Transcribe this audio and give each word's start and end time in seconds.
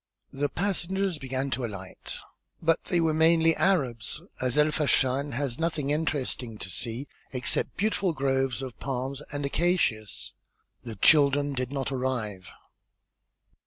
The 0.31 0.49
passengers 0.49 1.19
began 1.19 1.51
to 1.51 1.63
alight, 1.63 2.15
but 2.59 2.85
they 2.85 2.99
were 2.99 3.13
mainly 3.13 3.55
Arabs, 3.55 4.19
as 4.41 4.57
El 4.57 4.71
Fachn 4.71 5.33
has 5.33 5.59
nothing 5.59 5.91
interesting 5.91 6.57
to 6.57 6.71
see 6.71 7.07
except 7.31 7.77
beautiful 7.77 8.11
groves 8.11 8.63
of 8.63 8.79
palms 8.79 9.21
and 9.31 9.45
acacias. 9.45 10.33
The 10.81 10.95
children 10.95 11.53
did 11.53 11.71
not 11.71 11.91
arrive. 11.91 12.49